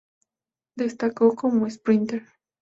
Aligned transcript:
Destacó 0.75 1.35
como 1.35 1.67
esprínter. 1.67 2.23